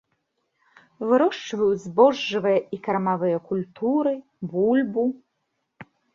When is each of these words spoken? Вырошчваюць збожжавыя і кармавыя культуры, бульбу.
Вырошчваюць 1.11 1.83
збожжавыя 1.83 2.59
і 2.79 2.81
кармавыя 2.89 3.37
культуры, 3.51 4.17
бульбу. 4.57 5.07